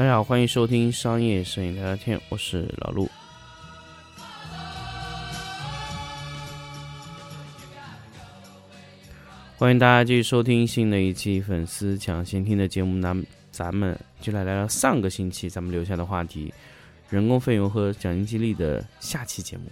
[0.00, 3.06] 大家好，欢迎收听商业摄影聊聊天，我是老陆。
[9.58, 12.96] 欢迎大家继续收听新的一期粉丝抢先听的节目。
[12.96, 13.14] 那
[13.52, 16.50] 咱们就来聊聊上个星期咱们留下的话题——
[17.10, 19.64] 人工费用和奖金激励的下期节目。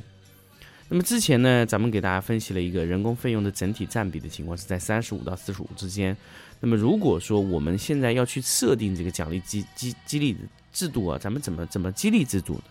[0.91, 6.15] 那么之前呢，咱们给大家分析了一个人工费用的整体占比的情况是在三十五到四十五之间。
[6.61, 10.41] 那么如果说我们现在要去设定这个奖励激激激励的
[10.73, 12.65] 制度啊，咱们怎么怎么激励制度呢？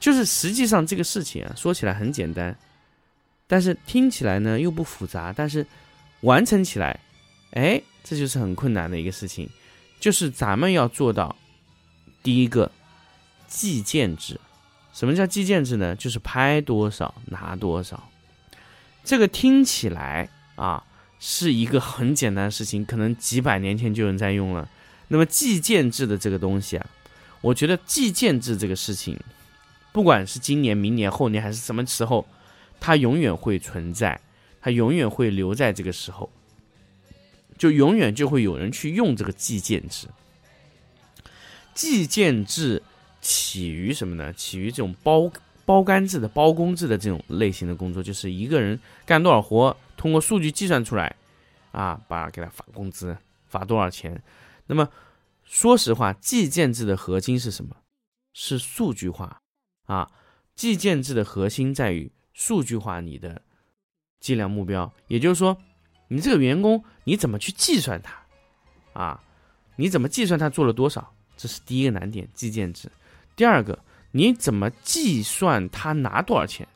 [0.00, 2.56] 就是实际上这个事情啊，说起来很简单，
[3.46, 5.66] 但是听起来呢又不复杂，但是。
[6.22, 7.00] 完成起来，
[7.50, 9.50] 哎，这就是很困难的一个事情，
[9.98, 11.34] 就是咱们要做到
[12.22, 12.70] 第一个
[13.48, 14.40] 计件制。
[14.92, 15.96] 什么叫计件制呢？
[15.96, 18.08] 就是拍多少拿多少。
[19.02, 20.84] 这个听起来啊
[21.24, 24.68] 是一个很简单的事情，可能几百年前就有人在用了。
[25.06, 26.86] 那么计件制的这个东西啊，
[27.40, 29.16] 我觉得计件制这个事情，
[29.92, 32.26] 不管是今年、明年、后年还是什么时候，
[32.80, 34.20] 它永远会存在。
[34.64, 36.30] 它永远会留在这个时候，
[37.58, 40.06] 就永远就会有人去用这个计件制。
[41.74, 42.80] 计件制
[43.20, 44.32] 起于什么呢？
[44.32, 45.28] 起于这种包
[45.64, 51.14] 包干制的、包工制的这种类型的工作，就是一个人干多少活，通过数据计算出来，
[51.70, 54.20] 啊，把给他发工资，发多少钱。
[54.66, 54.88] 那么
[55.44, 57.76] 说实话，计件制的核心是什么？
[58.32, 59.40] 是数据化
[59.84, 60.10] 啊！
[60.56, 63.42] 计件制的核心在于数据化你的。
[64.18, 65.56] 计量目标，也就是说，
[66.08, 68.20] 你这个员工你怎么去计算他，
[69.00, 69.22] 啊，
[69.76, 71.14] 你怎么计算他做了多少？
[71.36, 72.90] 这是第一个难点，计件制。
[73.36, 73.78] 第二个，
[74.10, 76.66] 你怎么计算他拿多少钱？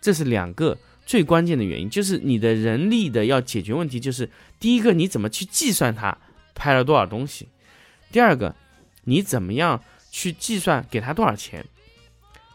[0.00, 0.76] 这是两个
[1.06, 6.16] 最关键的原因，就是你的人力的要解决问题，就是第一个你怎么去计算他
[6.54, 7.48] 拍了多少东西？
[8.12, 8.54] 第二个，
[9.04, 11.64] 你怎么样去计算给他多少钱？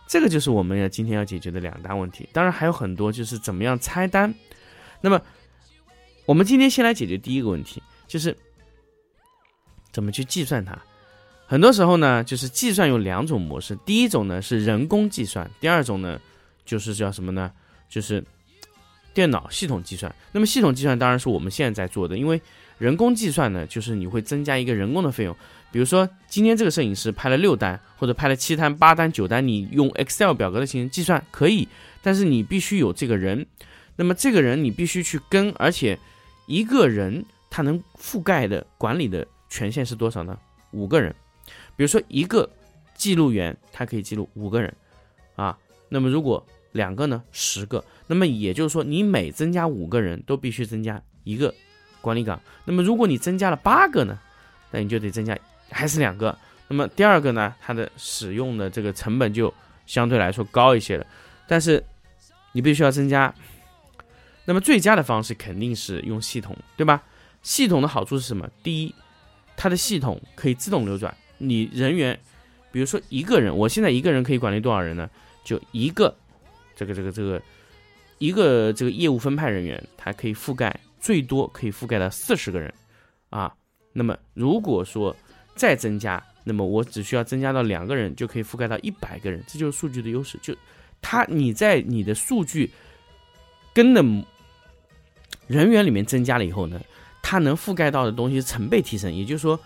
[0.07, 4.33] 这个就是我们要今天要解决的两大问题，当然还有很多，就是怎么样拆单。
[5.01, 5.21] 那么，
[6.25, 8.37] 我们今天先来解决第一个问题，就是
[9.91, 10.79] 怎么去计算它。
[11.47, 16.19] 很多时候呢，就是计算有两种模式，第一种呢是人工计算，第二种呢
[16.65, 17.51] 就是叫什么呢？
[17.87, 18.23] 就是
[19.15, 20.13] 电脑系统计算。
[20.31, 22.39] 那么系统计算当然是我们现在在做的，因为
[22.77, 25.35] 人工计算呢，就是你会增加一个人工的费用。
[25.71, 31.67] 比如说，今天这个摄影师拍了六单，或者拍了七单、八单、九单，你用 Excel 表格的形式计算可以，
[32.01, 33.45] 但是你必须有这个人，
[33.95, 35.97] 那么这个人你必须去跟，而且
[36.45, 40.37] 一个人他能覆盖的管理的权限是多少呢？
[40.71, 41.13] 五个人。
[41.75, 42.49] 比如说一个
[42.95, 44.73] 记录员，他可以记录五个人，
[45.35, 45.57] 啊，
[45.89, 51.53] 那么如果两个呢，十个，那么也就是说你每增加五个人都必须增加一个
[52.01, 54.19] 管理岗，那么如果你增加了八个呢，
[54.71, 55.37] 那你就得增加。
[55.71, 57.53] 还是两个，那么第二个呢？
[57.59, 59.51] 它的使用的这个成本就
[59.87, 61.05] 相对来说高一些了，
[61.47, 61.83] 但是
[62.51, 63.33] 你必须要增加。
[64.45, 67.01] 那么最佳的方式肯定是用系统，对吧？
[67.41, 68.47] 系统的好处是什么？
[68.61, 68.93] 第一，
[69.57, 72.17] 它的系统可以自动流转，你人员，
[72.71, 75.09] 比如说一个人，我现在一个人可以管理多少人呢？
[75.43, 76.15] 就一个，
[76.75, 77.41] 这个这个这个
[78.17, 82.73] 一个这个业务分派人员，他可以覆盖最多可以覆盖到四十个人
[83.29, 83.53] 啊。
[83.93, 85.15] 那么如果说
[85.55, 90.37] 再增加，那么我只需要增加到两个人就可以覆盖到一百个人，这就是数据的优势。
[90.41, 90.55] 就
[91.01, 92.69] 它你在你的数据
[93.73, 94.03] 跟的
[95.47, 96.81] 人员里面增加了以后呢，
[97.21, 99.13] 它能覆盖到的东西成倍提升。
[99.13, 99.59] 也就是说，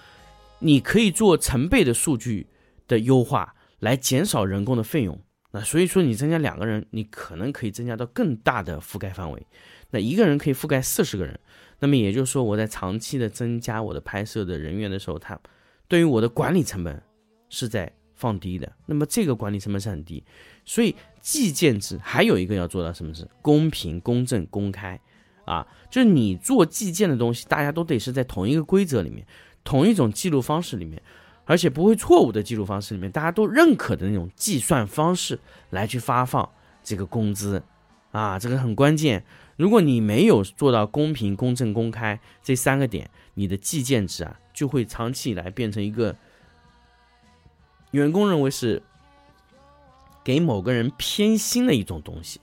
[0.59, 2.45] 你可以做成倍的数据
[2.87, 5.19] 的优化，来减少人工的费用。
[5.51, 9.47] 那所以说，你增加两个人，你可能可以增加到更大的覆盖范围。
[9.91, 11.39] 那一个人可以覆盖四十个人，
[11.79, 15.39] 那么也就是说，我在长期的增加我的拍摄的人员的时候，它
[15.87, 17.01] 对于我的管理成本
[17.49, 20.23] 是在放低的，那么这个管理成本是很低，
[20.65, 24.99] 所以计件制还有一个要做到什么是公平、公正、公开。
[25.45, 29.25] 啊，就是你做计件的东西，大家都得是在同一个规则里面，
[29.63, 31.01] 同一种记录方式里面，
[31.49, 35.39] 而且不会错误的记录方式里面，大家都认可的那种计算方式
[35.71, 36.47] 来去发放
[36.83, 37.63] 这个工资
[38.11, 39.23] 啊，这个很关键。
[39.57, 44.39] 如果你没有做到公平、公正、公开这三个点，你的计件制啊。
[44.51, 46.13] 就会长期以来变成一个
[47.91, 48.83] 员工认为是
[50.21, 52.41] 给某个人偏心的一种东西，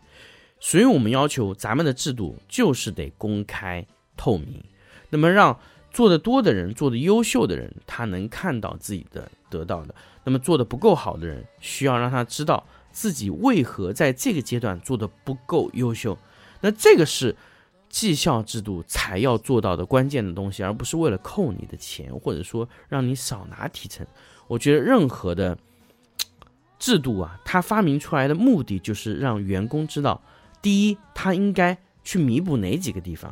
[0.58, 3.87] 所以我们要求咱们的制度就是得公开
[4.17, 4.64] 透明，
[5.11, 5.61] 那么让
[5.96, 9.94] 做的多的人、做的优秀的人，他能看到自己的得到的；
[10.25, 12.62] 那么做的不够好的人，需要让他知道
[12.93, 16.19] 自己为何在这个阶段做的不够优秀。
[16.60, 17.34] 那这个是。
[17.88, 24.04] 绩效制度才要做到的关键的东西，而不是为了扣你的钱，或者说让你少拿提成。
[24.48, 25.56] 我觉得任何的
[26.78, 30.20] 制度啊，它发明出来的目的就是让员工知道，
[30.60, 33.31] 第一，他应该去弥补哪几个地方；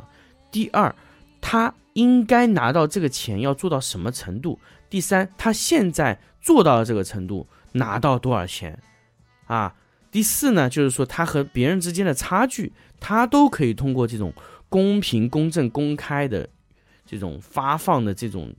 [0.49, 0.95] 第二，
[1.39, 4.59] 他应该拿到这个钱要做到什么程度；
[4.89, 8.77] 第三，他现在做到了这个程度，拿到多少钱
[9.47, 9.73] 啊？
[10.11, 14.33] 第四呢，就是说他和别人之间的差距，他都可以通过这种
[14.69, 16.47] 公平、公正、公开的
[17.05, 18.53] 这种发放的这种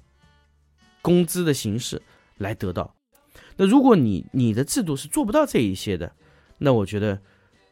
[1.02, 2.00] 工资的形式
[2.38, 2.94] 来得到。
[3.56, 6.10] 那如果你你的制度是做不到这一些的，
[6.58, 7.20] 那我觉得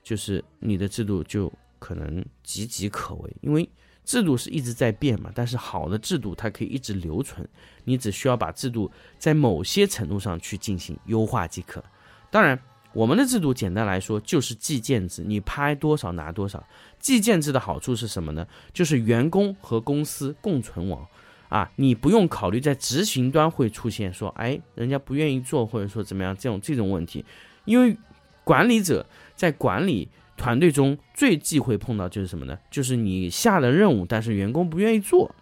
[0.03, 3.69] 就是你的制度就可能岌岌可危，因为
[4.05, 5.31] 制度是一直在变嘛。
[5.35, 7.47] 但是好的制度它可以一直留存，
[7.85, 11.83] 你只需要把制度在某些程度上去进行优化即可。
[12.31, 12.59] 当然。
[12.95, 16.65] 我们的制度简单来说就是计件制，你拍多少拿多少。
[17.01, 18.47] 计件制的好处是什么呢？
[18.73, 21.05] 就是员工和公司共存亡，
[21.49, 27.25] 啊，你不用考虑在执行端会出现说，哎，人家不愿意做或者说怎么样这种这种问题，
[27.65, 27.97] 因为
[28.45, 29.05] 管理者
[29.35, 32.59] 在管理团队中最忌讳碰到就是什么呢？
[32.71, 35.35] 就是你下了任务，但是员工不愿意做。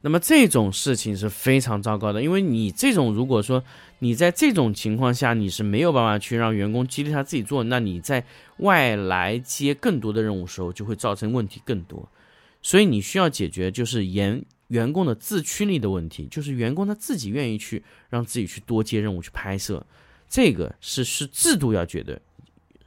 [0.00, 3.64] 那么这种事情是非常糟糕的，因为你这种如果说
[3.98, 8.24] 你在这种情况下你是没有办法去让员工激励他自己做，那你在
[8.58, 12.08] 外来接更多的任务时候就会造成问题更多，
[12.62, 19.84] 所以你需要解决就是员员工的自驱力的问题，就是员工他自己愿意去让自己去多接任务去拍摄，
[20.28, 22.20] 这个是是制度要决的。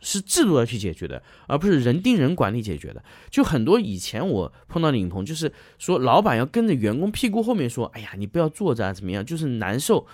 [0.01, 3.03] 是制度要去解决的，而不是人盯人管理解决的。
[3.29, 10.05] 就很多以前我碰到的影棚，就是说老板要跟着员工屁股后面说：“哎呀，你不要坐着啊，怎么样？”就是难受，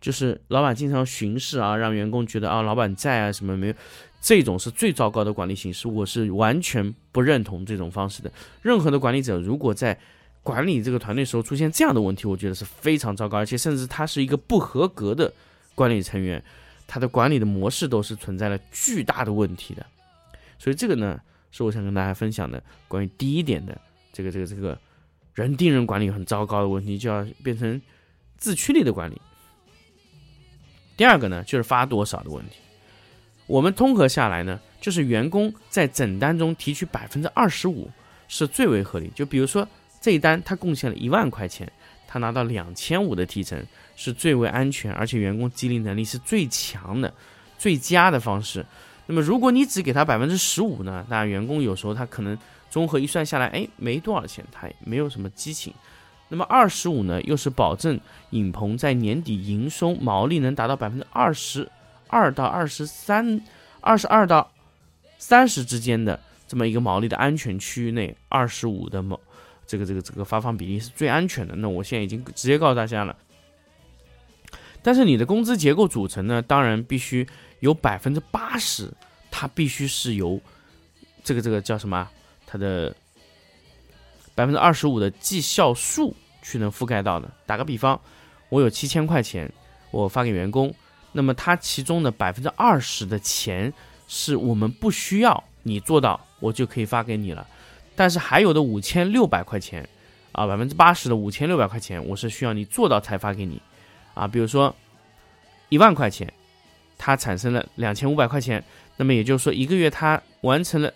[0.00, 3.74] 就是老板经常巡视啊，让员工觉得啊，老板在啊，什么没有？
[4.20, 8.30] 这种是最糟糕的管理形式，我是完全不认同这种方式的。
[8.62, 9.98] 任何的管理者如果在
[10.42, 15.32] 管理这个团队时候出现这样的问题，我觉得是非常糟糕，而且甚至他是一个不合格的
[15.74, 16.42] 管理成员。
[16.92, 19.86] 他的管理的模式都是存在了巨大的问题的，
[20.58, 21.18] 所以这个呢
[21.50, 23.80] 是我想跟大家分享的关于第一点的
[24.12, 24.78] 这个这个这个
[25.32, 27.80] 人盯人管理很糟糕的问题，就要变成
[28.36, 29.18] 自驱力的管理。
[30.94, 32.56] 第二个呢就是发多少的问题，
[33.46, 37.90] 我们综合下来呢，就是员工在整单中提取百分之二十五
[38.28, 39.10] 是最为合理。
[39.14, 39.66] 就比如说
[39.98, 41.72] 这一单他贡献了一万块钱，
[42.12, 43.64] 他拿到两千五的提成。
[43.94, 47.12] 是最为安全，而且员工激励能力是最强的、
[47.58, 48.64] 最佳的方式。
[49.06, 51.04] 那么，如果你只给他百分之十五呢？
[51.10, 52.36] 那员工有时候他可能
[52.70, 55.72] 综合一算下来，哎，没多少钱，他也没有什么激情。
[56.30, 58.00] 那么二十五呢，又是保证
[58.30, 61.70] 影棚在年底营收毛利能达到百分之二十
[62.08, 63.40] 二到二十三、
[63.82, 64.50] 二十二到
[65.18, 69.20] 三十之间的这么一个毛利的安全区域内，二十五的毛
[69.72, 71.56] 这个这个这个发放比例是最安全的。
[71.56, 73.16] 那我现在已经直接告诉大家了。
[74.82, 77.26] 但是你的工资结构组成呢，当然必须
[77.60, 78.92] 有百分之八十，
[79.30, 80.38] 它必须是由
[81.24, 82.06] 这个这个叫什么？
[82.44, 82.94] 它的
[84.34, 87.32] 百分之二十五的绩效数去能覆盖到的。
[87.46, 87.98] 打个比方，
[88.50, 89.50] 我有七千块钱，
[89.90, 90.74] 我发给员工，
[91.12, 93.72] 那么他其中的百分之二十的钱
[94.06, 97.46] 是我们不需要你做到，我就可以发给你了。
[97.94, 99.88] 但是还有的五千六百块钱，
[100.32, 103.60] 啊，百分之八十的五千六百块钱，我是需要你做到才发给你。
[104.14, 104.74] 啊，比如说
[105.68, 106.30] 一万块钱，
[106.98, 108.62] 它产生了两千五百块钱，
[108.96, 110.92] 那么也就是说一个月它完成了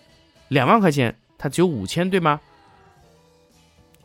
[0.48, 2.40] 两万块钱，它只有五千，对吗？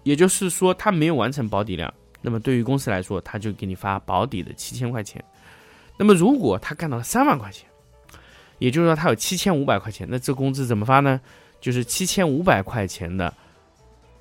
[0.04, 5.24] 也就是说它没有完成保底量，那么对于公司来说，他就给你发保底的七千块钱。
[5.98, 7.68] 那么如果他干到了三万块钱，
[8.58, 11.20] 也就是说他有七千五百块钱，那这工资怎么发呢？
[11.62, 13.34] 就是七千五百块钱的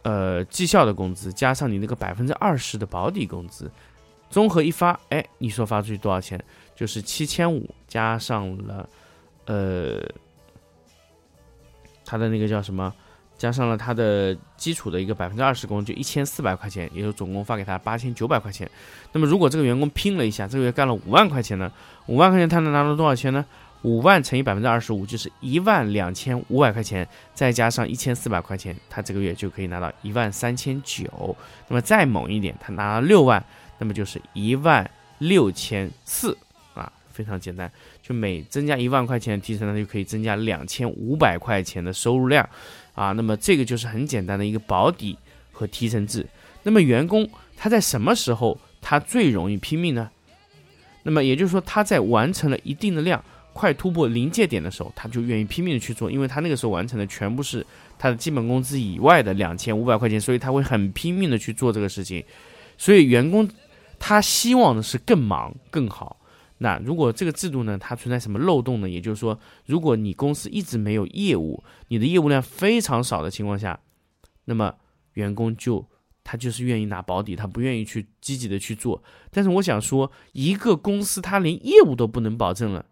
[0.03, 3.69] 呃绩效的工资，加上你那个百分之二十的保底工资。
[4.29, 6.41] 综合一发，哎，你说发出去多少钱？
[6.77, 8.89] 就是七千五加上了，
[9.47, 10.01] 呃，
[12.05, 12.95] 他的那个叫什么？
[13.37, 18.71] 加上了他的基础的一个百分之二十工，就一千四百块钱，也就总共发给他八千九百块钱。
[19.13, 21.73] 那么如果这个员工拼了一下，这个月干了五万块钱呢？
[22.07, 23.45] 五万块钱他能拿到多少钱呢？
[23.83, 31.35] 五万乘以百分之二十五就是一万两千五百块钱，再加上一千四百块钱，他这个月就可以拿到一万三千九。
[31.69, 33.43] 那么再猛一点，他拿了六万。
[33.79, 36.37] 那么就是一万六千四
[36.75, 37.73] 啊，非常简单，
[38.03, 42.47] 就每增加一万块钱的提成，呢，就可以增加两千五百块钱的收入量
[42.95, 43.13] 啊。
[43.13, 45.17] 那么这个就是很简单的一个保底
[45.51, 46.27] 和提成制。
[46.63, 50.11] 那么员工他在什么时候他最容易拼命呢？
[51.05, 57.67] 那么也就是说他在完成了一定的量快突破临界点的时候，他就愿意拼命的去做，因为他那个时候完成的全部是
[57.99, 62.25] 他的基本工资以外的两千五百块钱，所以他会很拼命的去做这个事情。
[62.79, 63.49] 所以员工
[63.99, 66.17] 他希望的是更忙更好。
[66.63, 68.89] 那如果这个制度呢，它存在什么漏洞呢？
[68.89, 73.81] 也就是说，如果你公司一直没有业务，你的业务量非常少的情况下，
[74.45, 74.75] 那么
[75.15, 75.89] 员工就
[76.23, 79.03] 他就是愿意拿保底，他不愿意去积极的去做。
[79.31, 82.85] 但是我想说，一个公司他连业务都不能保证了。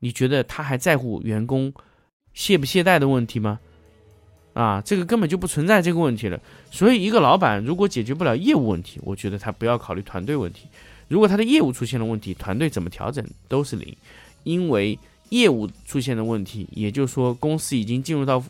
[0.00, 1.72] 你觉得他还在乎员工
[2.34, 3.58] 懈不懈怠的问题吗？
[4.54, 6.40] 啊，这个根本就不存在这个问题了。
[6.70, 10.66] 所以，一个老板如果解决不了业务问题，我觉得他不要考虑团队问题。
[11.06, 13.96] 如果他的业务出现了问题，团队怎么调整都是零，
[14.42, 18.42] 因为业务出现了问题，也就是说公司已经进入到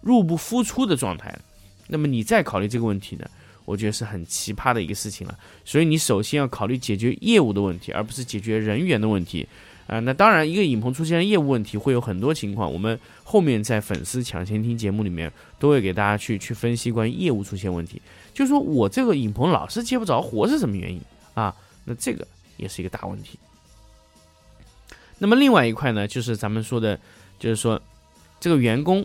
[0.00, 1.40] 入不敷出的状态了。
[1.88, 3.28] 那么你再考虑这个问题呢？
[3.66, 5.38] 我觉得是很奇葩的一个事情了。
[5.64, 9.46] 所以你首先要考虑解决业务的问题，而不是解决人员的问题。
[9.90, 15.28] 啊，那当然，一个影棚出现业务问题会有很多情况，我们后面在粉丝抢先听节目里面
[15.58, 18.00] 都会给大家去去分析关于业务出现问题，
[18.32, 21.02] 就是说我这个影棚老是接不着活是什么原因
[21.34, 21.52] 啊？
[21.84, 22.24] 那这个
[22.56, 23.36] 也是一个大问题。
[25.18, 26.96] 那么另外一块呢，就是咱们说的，
[27.40, 27.82] 就是说
[28.38, 29.04] 这个员工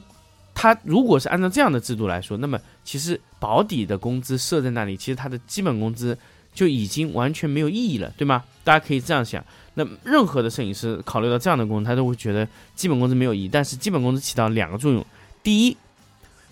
[0.54, 6.16] 他如果是按照这样的制度来说，那么其实保底的工资设在那里，其实他的基本工资
[6.54, 8.44] 就已经完全没有意义了，对吗？
[8.64, 9.44] 大家可以这样想。
[9.78, 13.50] 那任何的摄影师考虑到这样的工资，他都会觉得基本工资没有意义。
[13.50, 15.06] 但是基本工资起到两个作用：
[15.44, 15.76] 第一，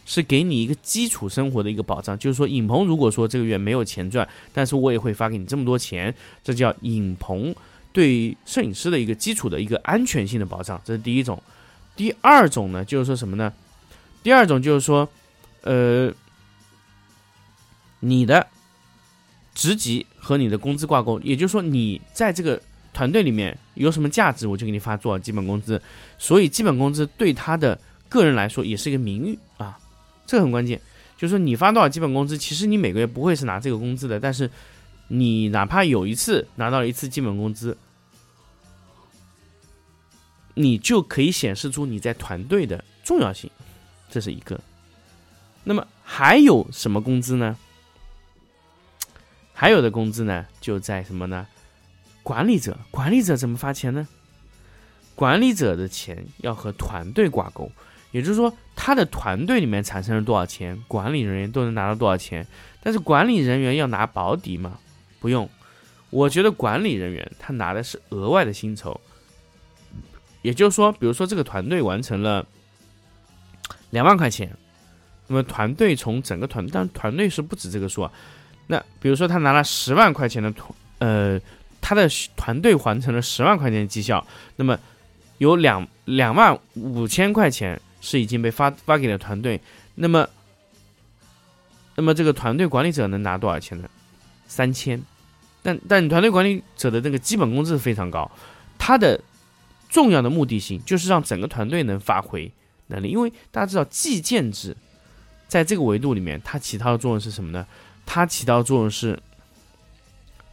[0.06, 6.14] 是给你一个基础生活的一个保障，就是说影棚如果说这个月没有钱赚，但是我也会发给你这么多钱，
[6.44, 7.56] 这叫影棚
[7.94, 11.42] 对摄影师的一个基础的一个安全性的保障，这是第一种。
[11.96, 13.54] 第二种呢，就是说什么呢？
[14.22, 15.08] 第二种就是说，
[15.62, 16.12] 呃，
[18.02, 18.48] 你的
[19.56, 22.62] 职级和你的工资挂钩，也就是说你在这个。
[22.94, 25.82] 团队里面有什么价值，我就给你发多少基本工资。
[26.18, 29.78] 所以基本工资对他的个人来说也是一个名誉啊，
[30.26, 30.80] 这个很关键。
[31.18, 34.50] 就是说你发多少基本工资，其实你每个月不会是拿这个工资的，但是
[35.08, 37.78] 你哪怕有一次拿到一次基本工资，
[40.54, 43.50] 你就可以显示出你在团队的重要性，
[44.10, 44.60] 这是一个。
[45.64, 47.58] 那么还有什么工资呢？
[49.54, 51.48] 还有的工资呢，就在什么呢？
[52.24, 54.08] 管理者，管理者怎么发钱呢？
[55.14, 57.72] 管理者的钱要和团队挂钩，
[58.10, 62.48] 也就是说，他的团队里面产生了多少钱，管理人员都能拿到多少钱。
[62.82, 64.80] 但是管理人员要拿保底吗？
[65.20, 65.48] 不用。
[66.10, 69.00] 我觉得管理人员他拿的是额外的薪酬。
[70.42, 72.46] 也就是说，比如说这个团队完成了
[73.92, 74.50] 两万块钱，
[75.28, 78.12] 那么团队从整个团，但团队是不止这个数啊。
[78.66, 81.40] 那比如说他拿了十万块钱的团，呃。
[81.86, 84.26] 他的团队完成了十万块钱的绩效，
[84.56, 84.80] 那么
[85.40, 89.60] 有两两万五千块钱是已经被发发给了团队，
[89.96, 90.26] 那么
[91.96, 93.90] 那么这个团队管理者能拿多少钱呢？
[94.48, 95.02] 三千，
[95.62, 98.32] 但但你团队管理者的那个基本工资非常高，
[98.78, 99.20] 他的
[99.90, 102.50] 重要的目的性就是让整个团队能发挥
[102.88, 104.74] 能力，因为大家知道计件制
[105.50, 107.68] 在这个维度里面，它起到的作用是什么呢？
[108.06, 109.20] 它起到的作用是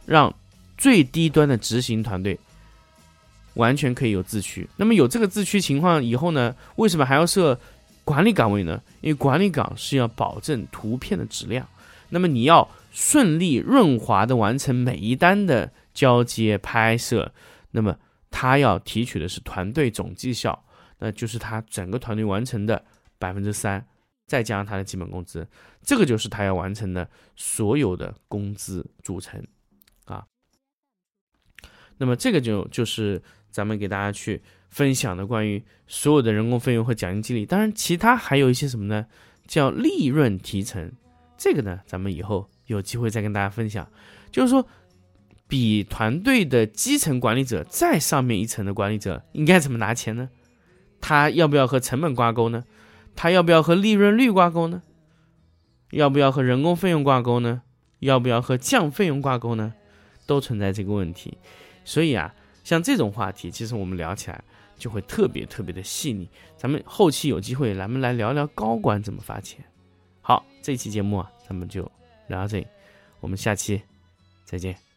[0.05, 0.35] 让。
[0.81, 2.39] 最低端的执行团队
[3.53, 4.67] 完全可以有自驱。
[4.77, 6.55] 那么有这个自驱情况以后呢？
[6.77, 7.59] 为什么还要设
[8.03, 8.81] 管理岗位呢？
[9.01, 11.67] 因为管理岗是要保证图片的质量。
[12.09, 17.31] 那么你要顺利润滑的完成每一单的交接拍摄，
[17.69, 17.95] 那么
[18.31, 20.65] 他要提取的是团队总绩效，
[20.97, 22.83] 那就是他整个团队完成的
[23.19, 23.85] 百分之三，
[24.25, 25.47] 再加上他的基本工资，
[25.83, 29.39] 这个就是他要完成的所有的工资组成。
[31.97, 39.05] 那么这个就就是咱们给大家去分享的关于所有的人工费用和奖金激励，当然其他还有一些什么呢？
[39.47, 40.91] 叫利润提成，
[41.37, 43.87] 这个呢咱们以后有机会再跟大家分享。
[44.31, 44.65] 就是说，
[45.47, 50.29] 比团队的基层管理者再上面一层的管理者应该怎么拿钱呢？
[51.01, 52.63] 他要不要和成本挂钩呢？
[53.13, 54.83] 他要不要和利润率挂钩呢？
[55.89, 57.63] 要不要和人工费用挂钩呢？
[57.99, 59.73] 要不要和降费用挂钩呢？
[60.25, 61.37] 都存在这个问题。
[61.83, 62.33] 所以啊，
[62.63, 64.43] 像这种话题，其实我们聊起来
[64.77, 66.29] 就会特别特别的细腻。
[66.57, 69.63] 咱们后期有机会，咱们来聊聊高管怎么发钱。
[70.21, 71.83] 好，这期节目啊，咱们就
[72.27, 72.67] 聊到这里，
[73.19, 73.81] 我们下期
[74.45, 74.90] 再见。